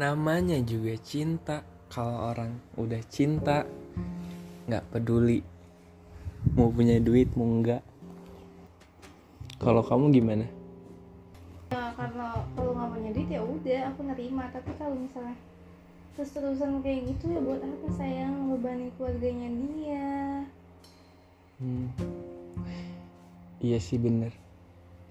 namanya 0.00 0.56
juga 0.64 0.96
cinta. 1.04 1.60
Kalau 1.92 2.32
orang 2.32 2.56
udah 2.80 3.02
cinta 3.12 3.68
nggak 4.70 4.94
peduli 4.94 5.42
mau 6.54 6.70
punya 6.70 7.02
duit 7.02 7.34
mau 7.34 7.50
enggak 7.50 7.82
kalau 9.60 9.84
kamu 9.84 10.08
gimana? 10.16 10.46
Ya 11.68 11.92
karena 11.92 12.40
kalau 12.56 12.72
nggak 12.72 12.90
punya 12.96 13.10
duit 13.12 13.28
ya 13.28 13.44
udah 13.44 13.80
aku 13.92 14.00
nerima. 14.08 14.48
Tapi 14.48 14.72
kalau 14.80 14.96
misalnya 14.96 15.36
terus 16.16 16.32
terusan 16.32 16.80
kayak 16.80 17.12
gitu 17.12 17.28
ya 17.28 17.40
buat 17.44 17.60
apa 17.60 17.88
sayang? 17.92 18.32
Membebani 18.40 18.88
keluarganya 18.96 19.48
dia. 19.52 20.08
Hmm. 21.60 21.92
iya 23.60 23.76
sih 23.76 24.00
bener. 24.00 24.32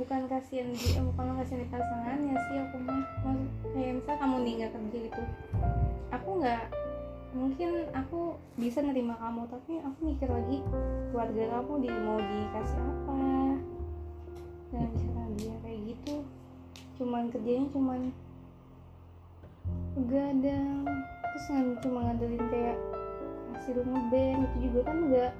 Bukan 0.01 0.25
kasihan 0.25 0.73
dia 0.73 0.97
bukan 0.97 1.37
kasihan 1.37 1.61
di 1.61 1.69
pasangannya 1.69 2.33
sih 2.49 2.57
aku 2.57 2.77
mah 2.89 3.05
kamu 4.39 4.55
nih 4.55 4.71
nggak 4.71 5.03
gitu 5.11 5.23
aku 6.15 6.29
nggak 6.39 6.71
mungkin 7.35 7.91
aku 7.91 8.39
bisa 8.55 8.79
nerima 8.79 9.19
kamu 9.19 9.43
tapi 9.51 9.83
aku 9.83 9.99
mikir 9.99 10.31
lagi 10.31 10.63
keluarga 11.11 11.59
kamu 11.59 11.73
di 11.83 11.89
mau 11.91 12.15
dikasih 12.23 12.79
apa? 12.79 13.19
Dan 14.71 14.87
misalnya 14.95 15.27
dia 15.35 15.55
kayak 15.59 15.79
gitu. 15.91 16.15
Cuman 16.95 17.27
kerjanya 17.35 17.67
cuman 17.75 18.01
begadang 19.99 20.87
terus 21.03 21.45
ngan 21.51 21.67
cuma 21.83 21.99
ngandelin 22.07 22.45
kayak 22.47 22.79
hasil 23.51 23.83
ngeband 23.83 24.39
itu 24.39 24.57
juga 24.71 24.79
kan 24.87 24.97
nggak 25.11 25.33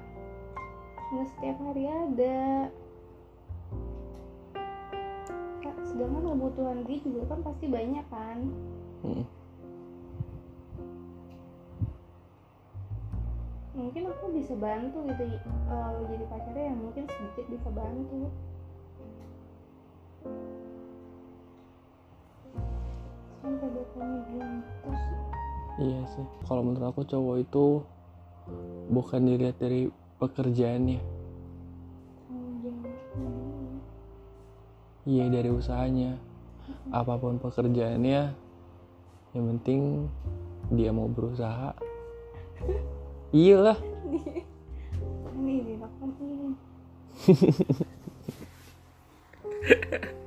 nggak 1.08 1.28
setiap 1.32 1.56
hari 1.64 1.84
ada. 1.88 2.68
Sedangkan 5.88 6.36
kebutuhan 6.36 6.84
dia 6.84 7.00
juga 7.00 7.22
kan 7.32 7.40
pasti 7.40 7.66
banyak 7.66 8.04
kan 8.12 8.38
Hmm. 9.00 9.24
mungkin 13.80 14.12
aku 14.12 14.26
bisa 14.36 14.52
bantu 14.60 15.02
gitu 15.08 15.24
kalau 15.66 16.04
jadi 16.06 16.24
pacarnya 16.28 16.64
yang 16.68 16.78
mungkin 16.78 17.04
sedikit 17.08 17.46
bisa 17.48 17.68
bantu. 17.72 18.28
Sampai 23.40 23.68
iya 25.80 26.00
sih. 26.12 26.26
Kalau 26.44 26.60
menurut 26.60 26.92
aku 26.92 27.02
cowok 27.08 27.36
itu 27.40 27.66
bukan 28.92 29.20
dilihat 29.24 29.56
dari 29.56 29.88
pekerjaannya. 30.20 31.00
Iya 35.08 35.24
dari 35.32 35.50
usahanya. 35.50 36.20
Apa 36.92 37.16
pun 37.16 37.40
pekerjaannya 37.40 38.49
yang 39.30 39.46
penting 39.56 40.10
dia 40.74 40.90
mau 40.90 41.06
berusaha. 41.06 41.70
Iyalah. 43.30 43.78
Ini 45.40 45.54
ini 45.64 45.74